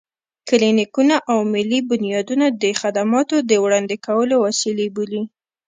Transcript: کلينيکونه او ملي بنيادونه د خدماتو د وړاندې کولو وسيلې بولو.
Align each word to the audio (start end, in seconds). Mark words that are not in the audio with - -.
کلينيکونه 0.49 1.15
او 1.31 1.39
ملي 1.53 1.79
بنيادونه 1.91 2.45
د 2.61 2.63
خدماتو 2.81 3.35
د 3.49 3.51
وړاندې 3.63 3.95
کولو 4.07 4.35
وسيلې 4.45 4.87
بولو. 4.95 5.21